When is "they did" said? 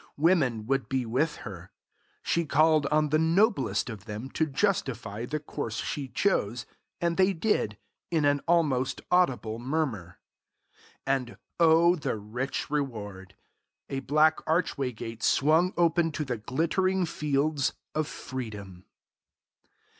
7.17-7.77